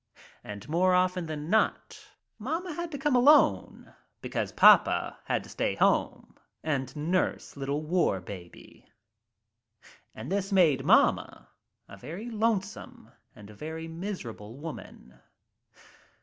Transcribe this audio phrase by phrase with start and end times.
[0.43, 2.03] And more often than not
[2.39, 3.93] mamma had to come alone
[4.23, 8.89] becaure papa had to stay home and nurse little War Baby.
[10.15, 11.49] And this made mamma
[11.87, 15.19] a very lonesome and a very miserable woman.